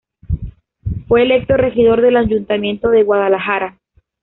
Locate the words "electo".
1.21-1.55